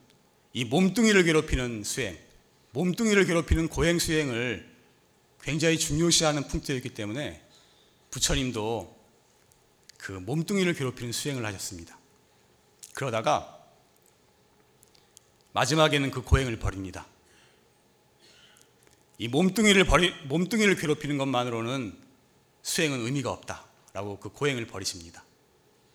이 0.55 0.65
몸뚱이를 0.65 1.25
괴롭히는 1.25 1.85
수행, 1.85 2.19
몸뚱이를 2.71 3.27
괴롭히는 3.27 3.69
고행 3.69 3.99
수행을 3.99 4.71
굉장히 5.43 5.79
중요시하는 5.79 6.49
풍토였기 6.49 6.91
때문에 6.95 7.43
부처님도 8.11 8.97
그 9.99 10.12
몸뚱이를 10.12 10.75
괴롭히는 10.75 11.12
수행을 11.12 11.45
하셨습니다. 11.45 11.99
그러다가 12.93 13.59
마지막에는 15.53 16.11
그 16.11 16.23
고행을 16.23 16.59
버립니다. 16.59 17.07
이 19.19 19.29
몸뚱이를 19.29 19.85
버리, 19.85 20.13
몸뚱이를 20.25 20.77
괴롭히는 20.77 21.19
것만으로는 21.19 21.97
수행은 22.63 23.01
의미가 23.01 23.31
없다라고 23.31 24.19
그 24.19 24.31
고행을 24.31 24.67
버리십니다. 24.67 25.25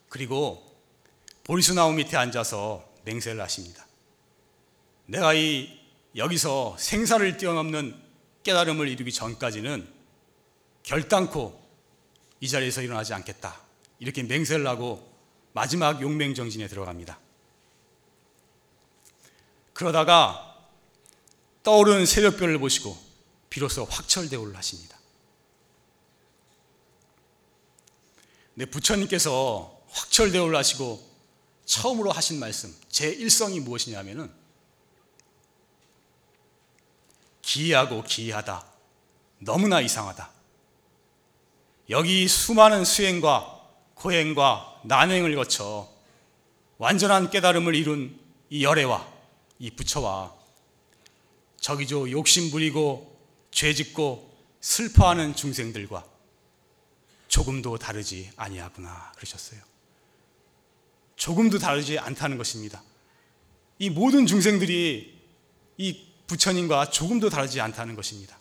그리고 0.10 0.64
보리수나무 1.44 1.94
밑에 1.94 2.18
앉아서 2.18 2.88
맹세를 3.04 3.42
하십니다. 3.42 3.86
내가 5.06 5.34
이 5.34 5.78
여기서 6.16 6.76
생사를 6.78 7.38
뛰어넘는 7.38 7.96
깨달음을 8.44 8.88
이루기 8.88 9.12
전까지는 9.12 9.88
결단코 10.84 11.62
이 12.40 12.48
자리에서 12.48 12.82
일어나지 12.82 13.14
않겠다. 13.14 13.60
이렇게 14.00 14.24
맹세를 14.24 14.68
하고 14.68 15.17
마지막 15.58 16.04
용맹정진에 16.04 16.68
들어갑니다. 16.68 17.20
그러다가 19.74 20.56
떠오르는 21.64 22.06
새벽별을 22.06 22.60
보시고 22.60 22.96
비로소 23.50 23.84
확철대오를 23.86 24.56
하십니다. 24.56 24.96
네, 28.54 28.66
부처님께서 28.66 29.82
확철대오를 29.90 30.56
하시고 30.56 31.04
처음으로 31.66 32.12
하신 32.12 32.40
말씀, 32.40 32.76
제 32.88 33.10
일성이 33.10 33.60
무엇이냐면은 33.60 34.32
기이하고 37.42 38.04
기이하다. 38.04 38.64
너무나 39.40 39.82
이상하다. 39.82 40.30
여기 41.90 42.28
수많은 42.28 42.86
수행과 42.86 43.58
고행과 43.96 44.77
난행을 44.88 45.36
거쳐 45.36 45.90
완전한 46.78 47.30
깨달음을 47.30 47.76
이룬 47.76 48.18
이 48.50 48.64
열애와 48.64 49.08
이 49.60 49.72
부처와 49.72 50.34
저기저 51.60 52.12
욕심 52.12 52.52
부리고 52.52 53.20
죄 53.52 53.74
짓고 53.74 54.34
슬퍼하는 54.62 55.36
중생들과 55.36 56.06
조금도 57.28 57.78
다르지 57.78 58.32
아니하구나 58.38 59.12
그러셨어요. 59.16 59.62
조금도 61.16 61.60
다르지 61.60 62.00
않다는 62.00 62.38
것입니다. 62.38 62.82
이 63.80 63.90
모든 63.90 64.26
중생들이 64.26 65.20
이 65.78 66.08
부처님과 66.28 66.90
조금도 66.92 67.30
다르지 67.30 67.60
않다는 67.60 67.96
것입니다. 67.96 68.38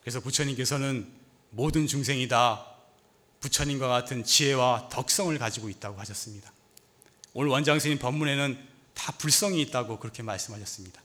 그래서 0.00 0.20
부처님께서는 0.20 1.12
모든 1.50 1.86
중생이 1.86 2.28
다 2.28 2.77
부처님과 3.40 3.88
같은 3.88 4.24
지혜와 4.24 4.88
덕성을 4.90 5.36
가지고 5.38 5.68
있다고 5.68 5.98
하셨습니다. 6.00 6.52
오늘 7.34 7.50
원장 7.50 7.78
스님 7.78 7.98
법문에는 7.98 8.68
다 8.94 9.12
불성이 9.12 9.60
있다고 9.62 9.98
그렇게 9.98 10.22
말씀하셨습니다. 10.22 11.00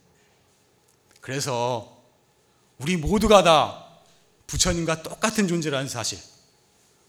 그래서 1.22 2.02
우리 2.80 2.98
모두가 2.98 3.44
다 3.44 3.88
부처님과 4.48 5.04
똑같은 5.04 5.48
존재라는 5.48 5.88
사실, 5.88 6.20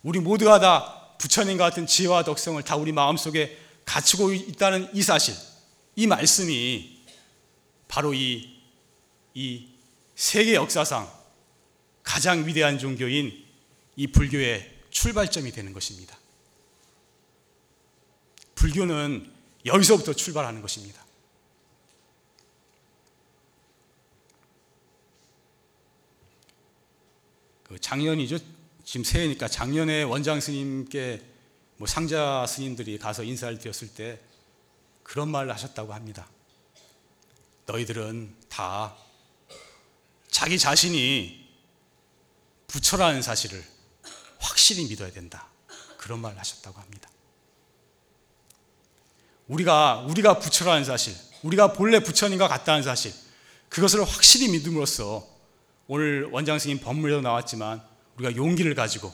우리 0.02 0.20
모두가 0.20 0.60
다 0.60 1.16
부처님과 1.18 1.64
같은 1.64 1.86
지혜와 1.86 2.24
덕성을 2.24 2.62
다 2.62 2.76
우리 2.76 2.92
마음속에 2.92 3.58
갖추고 3.84 4.32
있다는 4.32 4.90
이 4.94 5.02
사실, 5.02 5.34
이 5.96 6.06
말씀이 6.06 7.04
바로 7.88 8.12
이, 8.12 8.60
이 9.34 9.68
세계 10.14 10.54
역사상 10.54 11.10
가장 12.02 12.46
위대한 12.46 12.78
종교인 12.78 13.44
이 13.96 14.06
불교의 14.06 14.73
출발점이 14.94 15.50
되는 15.50 15.72
것입니다. 15.72 16.16
불교는 18.54 19.30
여기서부터 19.66 20.14
출발하는 20.14 20.62
것입니다. 20.62 21.04
그 27.64 27.78
작년이죠. 27.80 28.38
지금 28.84 29.02
새해니까 29.02 29.48
작년에 29.48 30.04
원장 30.04 30.40
스님께 30.40 31.20
뭐 31.76 31.88
상자 31.88 32.46
스님들이 32.46 32.96
가서 32.98 33.24
인사를 33.24 33.58
드렸을 33.58 33.88
때 33.88 34.20
그런 35.02 35.28
말을 35.28 35.52
하셨다고 35.52 35.92
합니다. 35.92 36.28
너희들은 37.66 38.32
다 38.48 38.96
자기 40.30 40.56
자신이 40.58 41.48
부처라는 42.68 43.22
사실을 43.22 43.73
확실히 44.44 44.86
믿어야 44.86 45.10
된다. 45.10 45.48
그런 45.96 46.20
말을 46.20 46.38
하셨다고 46.38 46.78
합니다. 46.78 47.08
우리가 49.48 50.00
우리가 50.08 50.38
부처라는 50.38 50.84
사실, 50.84 51.14
우리가 51.42 51.72
본래 51.72 52.00
부처님과 52.00 52.48
같다는 52.48 52.82
사실, 52.82 53.12
그것을 53.68 54.04
확실히 54.04 54.48
믿음으로써 54.48 55.26
오늘 55.86 56.24
원장 56.30 56.58
스님 56.58 56.80
법문에도 56.80 57.20
나왔지만 57.20 57.82
우리가 58.16 58.36
용기를 58.36 58.74
가지고 58.74 59.12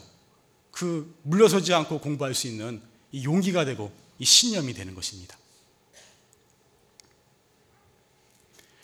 그 0.71 1.17
물러서지 1.23 1.73
않고 1.73 1.99
공부할 1.99 2.33
수 2.33 2.47
있는 2.47 2.81
이 3.11 3.23
용기가 3.25 3.65
되고 3.65 3.91
이 4.19 4.25
신념이 4.25 4.73
되는 4.73 4.95
것입니다. 4.95 5.37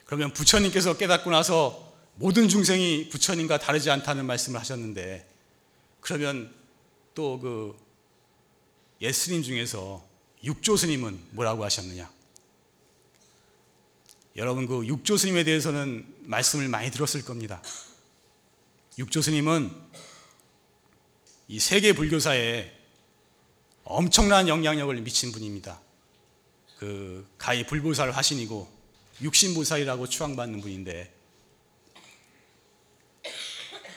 그러면 0.05 0.33
부처님께서 0.33 0.97
깨닫고 0.97 1.29
나서 1.29 1.93
모든 2.15 2.49
중생이 2.49 3.09
부처님과 3.09 3.59
다르지 3.59 3.91
않다는 3.91 4.25
말씀을 4.25 4.59
하셨는데 4.59 5.36
그러면 6.01 6.53
또 7.13 7.39
그 7.39 7.87
예스님 9.01 9.43
중에서 9.43 10.05
육조 10.43 10.77
스님은 10.77 11.19
뭐라고 11.31 11.63
하셨느냐? 11.63 12.11
여러분 14.35 14.67
그 14.67 14.85
육조 14.85 15.17
스님에 15.17 15.43
대해서는 15.43 16.05
말씀을 16.21 16.67
많이 16.67 16.91
들었을 16.91 17.23
겁니다. 17.23 17.61
육조 18.97 19.21
스님은 19.21 19.71
이 21.47 21.59
세계 21.59 21.93
불교사에 21.93 22.71
엄청난 23.83 24.47
영향력을 24.47 24.93
미친 25.01 25.31
분입니다. 25.31 25.79
그 26.77 27.27
가히 27.37 27.65
불보살 27.65 28.11
화신이고 28.11 28.71
육신보살이라고 29.21 30.07
추앙받는 30.07 30.61
분인데 30.61 31.13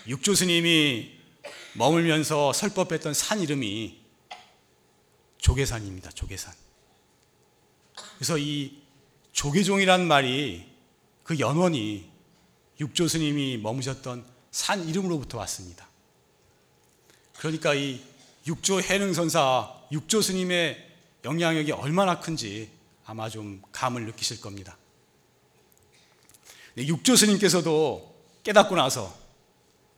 육조 0.07 0.35
스님이 0.35 1.20
머물면서 1.75 2.53
설법했던 2.53 3.15
산 3.15 3.41
이름이 3.41 4.01
조계산입니다. 5.39 6.11
조계산. 6.11 6.53
그래서 8.17 8.37
이 8.39 8.83
조계종이란 9.33 10.07
말이 10.07 10.69
그 11.23 11.39
연원이 11.39 12.11
육조 12.81 13.09
스님이 13.09 13.59
머무셨던 13.59 14.25
산 14.51 14.89
이름으로부터 14.89 15.39
왔습니다. 15.39 15.89
그러니까 17.39 17.75
이 17.75 18.03
육조 18.47 18.81
해능선사 18.83 19.75
육조 19.93 20.23
스님의 20.23 20.89
영향력이 21.25 21.73
얼마나 21.73 22.21
큰지 22.21 22.71
아마 23.05 23.29
좀 23.29 23.63
감을 23.73 24.07
느끼실 24.07 24.41
겁니다. 24.41 24.77
육조 26.77 27.17
스님께서도 27.17 28.15
깨닫고 28.43 28.75
나서 28.75 29.20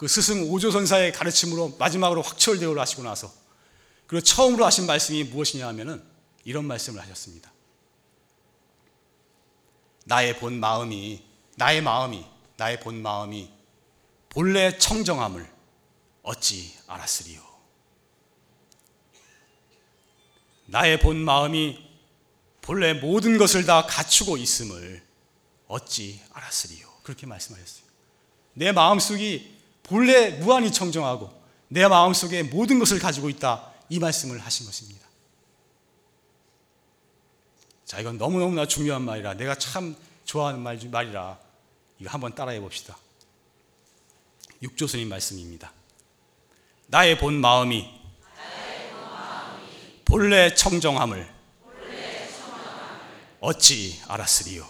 그 0.03 0.09
스승 0.09 0.51
오조 0.51 0.73
선사의 0.73 1.13
가르침으로 1.13 1.77
마지막으로 1.79 2.23
확철 2.23 2.59
대오를 2.59 2.83
하시고 2.83 3.05
나서 3.05 3.33
그리고 4.09 4.25
처음으로 4.25 4.67
하신 4.67 4.87
말씀이 4.87 5.23
무엇이냐 5.23 5.65
하면은 5.69 6.03
이런 6.43 6.65
말씀을 6.65 7.01
하셨습니다. 7.01 7.53
나의 10.05 10.41
본 10.41 10.59
마음이 10.59 11.23
나의 11.55 11.83
마음이 11.83 12.27
나의 12.57 12.81
본 12.81 13.01
마음이 13.01 13.49
본래 14.29 14.77
청정함을 14.77 15.49
어찌 16.25 16.77
알았으리요. 16.89 17.41
나의 20.67 20.99
본 20.99 21.19
마음이 21.19 21.79
본래 22.61 22.93
모든 22.93 23.39
것을 23.39 23.67
다 23.67 23.87
갖추고 23.87 24.37
있음을 24.37 25.01
어찌 25.69 26.21
알았으리요. 26.33 26.89
그렇게 27.05 27.25
말씀하셨어요. 27.25 27.85
내 28.55 28.73
마음속이 28.73 29.52
본래 29.83 30.31
무한히 30.31 30.73
청정하고 30.73 31.31
내 31.69 31.87
마음속에 31.87 32.43
모든 32.43 32.79
것을 32.79 32.99
가지고 32.99 33.29
있다. 33.29 33.73
이 33.89 33.99
말씀을 33.99 34.39
하신 34.39 34.67
것입니다. 34.67 35.07
자, 37.85 38.01
이건 38.01 38.17
너무너무나 38.17 38.67
중요한 38.67 39.03
말이라 39.03 39.35
내가 39.35 39.55
참 39.55 39.95
좋아하는 40.25 40.61
말, 40.61 40.79
말이라 40.91 41.39
이거 41.99 42.11
한번 42.11 42.35
따라해 42.35 42.61
봅시다. 42.61 42.97
육조스님 44.63 45.09
말씀입니다. 45.09 45.73
나의 46.87 47.19
본 47.19 47.35
마음이 47.41 47.89
본래 50.05 50.55
청정함을 50.55 51.33
어찌 53.41 54.01
알았으리요? 54.07 54.67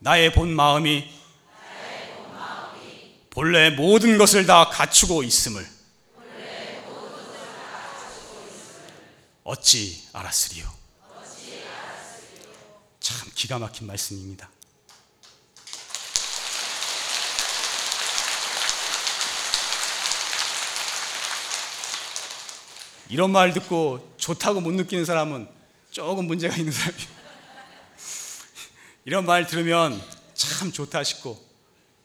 나의 0.00 0.32
본 0.32 0.54
마음이 0.54 1.10
본래 3.36 3.68
모든 3.68 4.16
것을 4.16 4.46
다 4.46 4.70
갖추고 4.70 5.22
있음을 5.22 5.62
어찌 9.44 10.08
알았으리요? 10.14 10.66
참 12.98 13.30
기가 13.34 13.58
막힌 13.58 13.88
말씀입니다. 13.88 14.48
이런 23.10 23.32
말 23.32 23.52
듣고 23.52 24.14
좋다고 24.16 24.62
못 24.62 24.72
느끼는 24.72 25.04
사람은 25.04 25.46
조금 25.90 26.26
문제가 26.26 26.56
있는 26.56 26.72
사람이에요. 26.72 27.08
이런 29.04 29.26
말 29.26 29.46
들으면 29.46 30.02
참 30.32 30.72
좋다 30.72 31.04
싶고 31.04 31.46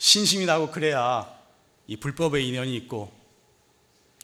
신심이 0.01 0.47
나고 0.47 0.71
그래야 0.71 1.31
이 1.85 1.95
불법에 1.95 2.41
인연이 2.41 2.75
있고 2.75 3.13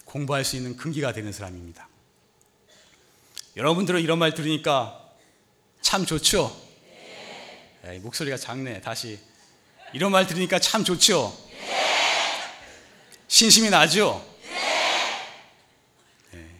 공부할 0.06 0.44
수 0.44 0.56
있는 0.56 0.76
근기가 0.76 1.14
되는 1.14 1.32
사람입니다. 1.32 1.88
여러분들은 3.56 4.02
이런 4.02 4.18
말 4.18 4.34
들으니까 4.34 5.08
참 5.82 6.04
좋죠? 6.04 6.52
네. 7.84 8.00
목소리가 8.00 8.38
작네. 8.38 8.82
다시. 8.82 9.20
이런 9.94 10.12
말 10.12 10.26
들으니까 10.26 10.58
참 10.58 10.84
좋죠? 10.84 11.32
신심이 13.28 13.70
나죠? 13.70 14.26
네. 16.32 16.60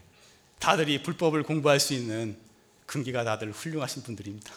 다들 0.60 0.90
이 0.90 1.02
불법을 1.02 1.42
공부할 1.42 1.80
수 1.80 1.96
있는 1.96 2.38
근기가 2.86 3.24
다들 3.24 3.52
훌륭하신 3.52 4.04
분들입니다. 4.04 4.54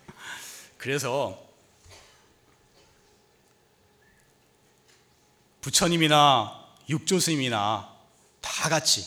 그래서 0.78 1.43
부처님이나 5.64 6.62
육조스님이나 6.90 7.90
다 8.42 8.68
같이 8.68 9.06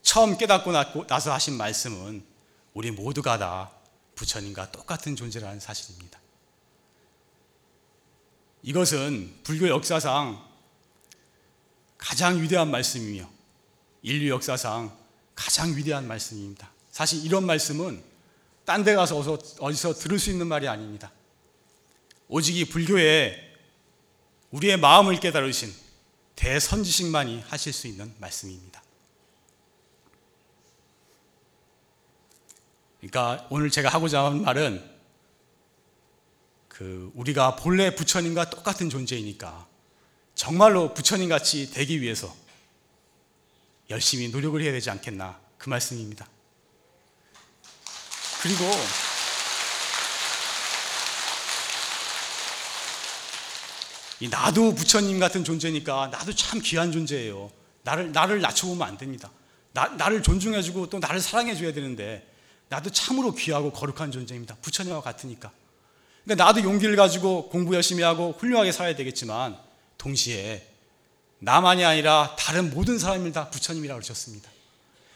처음 0.00 0.38
깨닫고 0.38 0.70
나서 1.08 1.32
하신 1.32 1.54
말씀은 1.54 2.24
우리 2.72 2.92
모두가 2.92 3.36
다 3.36 3.72
부처님과 4.14 4.70
똑같은 4.70 5.16
존재라는 5.16 5.58
사실입니다. 5.58 6.20
이것은 8.62 9.40
불교 9.42 9.68
역사상 9.68 10.40
가장 11.98 12.40
위대한 12.40 12.70
말씀이며 12.70 13.28
인류 14.02 14.30
역사상 14.30 14.96
가장 15.34 15.76
위대한 15.76 16.06
말씀입니다. 16.06 16.70
사실 16.92 17.24
이런 17.24 17.44
말씀은 17.44 18.04
딴 18.64 18.84
데 18.84 18.94
가서 18.94 19.18
어디서, 19.58 19.94
들을 19.94 20.20
수 20.20 20.30
있는 20.30 20.46
말이 20.46 20.68
아닙니다. 20.68 21.10
오직 22.28 22.56
이 22.56 22.64
불교에 22.64 23.45
우리의 24.50 24.76
마음을 24.78 25.18
깨달으신 25.18 25.74
대선지식만이 26.36 27.40
하실 27.48 27.72
수 27.72 27.86
있는 27.86 28.14
말씀입니다. 28.18 28.82
그러니까 33.00 33.46
오늘 33.50 33.70
제가 33.70 33.88
하고자 33.88 34.24
하는 34.24 34.42
말은 34.42 34.96
그 36.68 37.10
우리가 37.14 37.56
본래 37.56 37.94
부처님과 37.94 38.50
똑같은 38.50 38.90
존재이니까 38.90 39.66
정말로 40.34 40.92
부처님 40.92 41.28
같이 41.28 41.70
되기 41.70 42.02
위해서 42.02 42.34
열심히 43.88 44.28
노력을 44.28 44.60
해야 44.60 44.72
되지 44.72 44.90
않겠나 44.90 45.40
그 45.56 45.68
말씀입니다. 45.68 46.28
그리고 48.42 48.64
나도 54.30 54.74
부처님 54.74 55.18
같은 55.18 55.44
존재니까 55.44 56.08
나도 56.08 56.34
참 56.34 56.60
귀한 56.62 56.90
존재예요. 56.90 57.50
나를 57.82 58.12
나를 58.12 58.40
낮춰보면 58.40 58.86
안 58.86 58.96
됩니다. 58.96 59.30
나, 59.72 59.88
나를 59.88 60.22
존중해주고 60.22 60.88
또 60.88 60.98
나를 60.98 61.20
사랑해줘야 61.20 61.72
되는데 61.72 62.26
나도 62.68 62.90
참으로 62.90 63.34
귀하고 63.34 63.72
거룩한 63.72 64.10
존재입니다. 64.10 64.56
부처님과 64.62 65.02
같으니까. 65.02 65.52
그러니까 66.24 66.44
나도 66.44 66.62
용기를 66.62 66.96
가지고 66.96 67.48
공부 67.50 67.74
열심히 67.74 68.02
하고 68.02 68.34
훌륭하게 68.38 68.72
살아야 68.72 68.96
되겠지만 68.96 69.56
동시에 69.98 70.66
나만이 71.38 71.84
아니라 71.84 72.34
다른 72.38 72.70
모든 72.70 72.98
사람을 72.98 73.32
다 73.32 73.50
부처님이라고 73.50 74.00
그러셨습니다. 74.00 74.50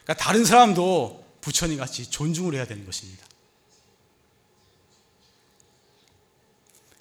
그러니까 0.04 0.22
다른 0.24 0.44
사람도 0.44 1.24
부처님 1.40 1.78
같이 1.78 2.08
존중을 2.08 2.54
해야 2.54 2.66
되는 2.66 2.84
것입니다. 2.84 3.24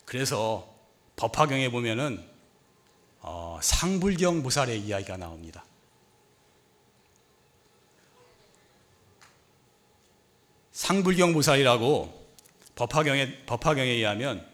그래서 0.05 0.68
법화경에 1.19 1.69
보면은 1.69 2.25
어, 3.19 3.59
상불경 3.61 4.41
무살의 4.41 4.79
이야기가 4.79 5.17
나옵니다. 5.17 5.65
상불경 10.71 11.33
무살이라고 11.33 12.27
법화경에 12.75 13.45
법화경에 13.45 13.89
의하면 13.89 14.49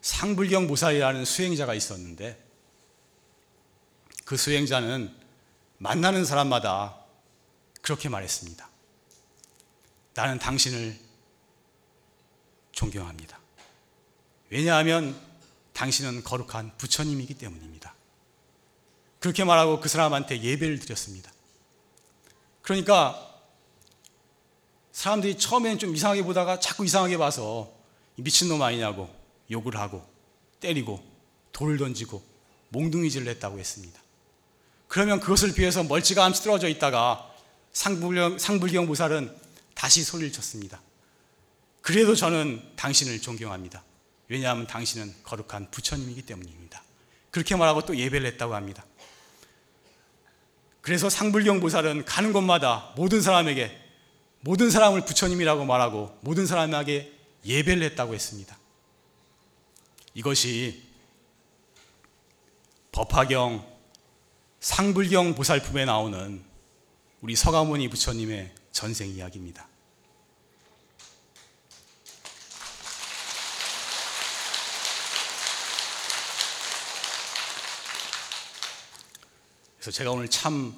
상불경 0.00 0.68
무살이라는 0.68 1.24
수행자가 1.24 1.74
있었는데 1.74 2.40
그 4.24 4.36
수행자는 4.36 5.12
만나는 5.78 6.24
사람마다 6.24 7.00
그렇게 7.82 8.08
말했습니다. 8.08 8.68
나는 10.14 10.38
당신을 10.38 10.96
존경합니다. 12.70 13.40
왜냐하면 14.50 15.25
당신은 15.76 16.24
거룩한 16.24 16.72
부처님이기 16.78 17.34
때문입니다. 17.34 17.94
그렇게 19.20 19.44
말하고 19.44 19.78
그 19.80 19.90
사람한테 19.90 20.42
예배를 20.42 20.78
드렸습니다. 20.78 21.30
그러니까 22.62 23.22
사람들이 24.92 25.36
처음에는 25.36 25.78
좀 25.78 25.94
이상하게 25.94 26.22
보다가 26.22 26.60
자꾸 26.60 26.86
이상하게 26.86 27.18
봐서 27.18 27.70
미친놈 28.16 28.62
아니냐고 28.62 29.14
욕을 29.50 29.76
하고 29.76 30.02
때리고 30.60 31.04
돌을 31.52 31.76
던지고 31.76 32.24
몽둥이질을 32.70 33.28
했다고 33.28 33.58
했습니다. 33.58 34.00
그러면 34.88 35.20
그것을 35.20 35.52
비해서 35.52 35.82
멀찌감치 35.82 36.42
떨어져 36.42 36.68
있다가 36.68 37.30
상불경, 37.72 38.38
상불경 38.38 38.86
보살은 38.86 39.36
다시 39.74 40.02
소리를 40.02 40.32
쳤습니다. 40.32 40.80
그래도 41.82 42.14
저는 42.14 42.62
당신을 42.76 43.20
존경합니다. 43.20 43.84
왜냐하면 44.28 44.66
당신은 44.66 45.14
거룩한 45.22 45.70
부처님이기 45.70 46.22
때문입니다. 46.22 46.82
그렇게 47.30 47.54
말하고 47.54 47.84
또 47.84 47.96
예배를 47.96 48.26
했다고 48.32 48.54
합니다. 48.54 48.84
그래서 50.80 51.10
상불경 51.10 51.60
보살은 51.60 52.04
가는 52.04 52.32
곳마다 52.32 52.92
모든 52.96 53.20
사람에게 53.20 53.76
모든 54.40 54.70
사람을 54.70 55.04
부처님이라고 55.04 55.64
말하고 55.64 56.16
모든 56.20 56.46
사람에게 56.46 57.12
예배를 57.44 57.82
했다고 57.82 58.14
했습니다. 58.14 58.56
이것이 60.14 60.82
법화경 62.92 63.66
상불경 64.60 65.34
보살품에 65.34 65.84
나오는 65.84 66.42
우리 67.20 67.36
서가모니 67.36 67.88
부처님의 67.88 68.54
전생 68.72 69.08
이야기입니다. 69.08 69.68
그래서 79.86 79.98
제가 79.98 80.10
오늘 80.10 80.26
참 80.26 80.74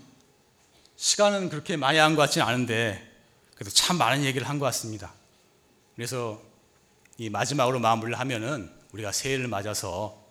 시간은 0.97 1.49
그렇게 1.49 1.79
많이 1.79 1.97
한 1.97 2.14
것 2.14 2.21
같지는 2.21 2.47
않은데 2.47 3.11
그래도 3.55 3.71
참 3.71 3.97
많은 3.97 4.23
얘기를 4.23 4.47
한 4.47 4.59
것 4.59 4.66
같습니다. 4.66 5.14
그래서 5.97 6.42
이 7.16 7.31
마지막으로 7.31 7.79
마무리를 7.79 8.21
하면은 8.21 8.71
우리가 8.92 9.11
새해를 9.12 9.49
맞아서 9.49 10.23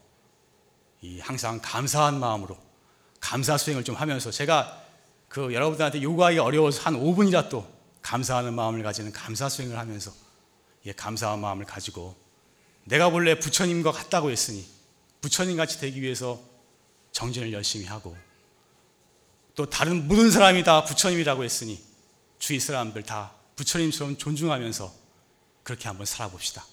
이 1.02 1.20
항상 1.20 1.60
감사한 1.60 2.20
마음으로 2.20 2.56
감사 3.20 3.58
수행을 3.58 3.84
좀 3.84 3.96
하면서 3.96 4.30
제가 4.30 4.80
그 5.28 5.56
여러분들한테 5.56 6.04
요구하기 6.04 6.38
어려워서 6.38 6.84
한 6.84 6.94
5분이라 6.94 7.50
도 7.50 7.68
감사하는 8.04 8.54
마음을 8.54 8.84
가지는 8.84 9.12
감사 9.12 9.50
수행을 9.50 9.76
하면서 9.76 10.12
예, 10.86 10.92
감사한 10.92 11.40
마음을 11.40 11.66
가지고 11.66 12.16
내가 12.84 13.08
원래 13.08 13.40
부처님과 13.40 13.92
같다고 13.92 14.30
했으니 14.30 14.68
부처님 15.22 15.58
같이 15.58 15.80
되기 15.80 16.00
위해서 16.00 16.40
정진을 17.12 17.54
열심히 17.54 17.88
하고 17.88 18.16
또 19.58 19.66
다른 19.66 20.08
모든 20.08 20.30
사람이 20.30 20.64
다 20.64 20.84
부처님이라고 20.86 21.44
했으니 21.44 21.84
주위 22.38 22.60
사람들 22.60 23.02
다 23.02 23.32
부처님처럼 23.56 24.20
존중하면서 24.20 24.94
그렇게 25.64 25.88
한번 25.88 26.06
살아봅시다. 26.06 26.64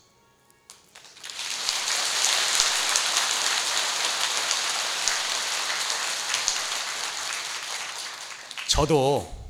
저도 8.68 9.48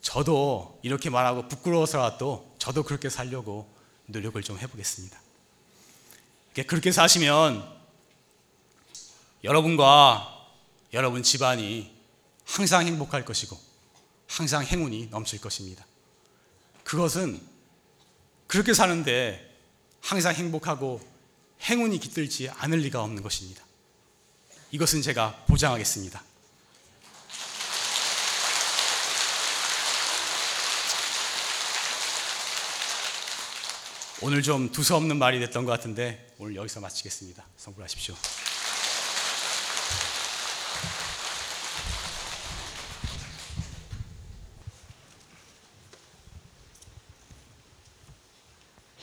저도 0.00 0.80
이렇게 0.82 1.10
말하고 1.10 1.46
부끄러워서라도 1.46 2.56
저도 2.58 2.82
그렇게 2.82 3.08
살려고 3.08 3.72
노력을 4.06 4.42
좀 4.42 4.58
해보겠습니다. 4.58 5.16
그렇게 6.66 6.90
사시면 6.90 7.64
여러분과 9.44 10.48
여러분 10.92 11.22
집안이 11.22 12.01
항상 12.44 12.86
행복할 12.86 13.24
것이고 13.24 13.58
항상 14.28 14.64
행운이 14.64 15.08
넘칠 15.10 15.40
것입니다. 15.40 15.84
그것은 16.84 17.40
그렇게 18.46 18.74
사는데 18.74 19.50
항상 20.00 20.34
행복하고 20.34 21.00
행운이 21.62 21.98
깃들지 22.00 22.50
않을 22.50 22.78
리가 22.80 23.02
없는 23.02 23.22
것입니다. 23.22 23.62
이것은 24.72 25.02
제가 25.02 25.44
보장하겠습니다. 25.46 26.22
오늘 34.24 34.42
좀 34.42 34.70
두서없는 34.70 35.18
말이 35.18 35.40
됐던 35.40 35.64
것 35.64 35.72
같은데 35.72 36.32
오늘 36.38 36.54
여기서 36.54 36.80
마치겠습니다. 36.80 37.44
성불하십시오. 37.56 38.14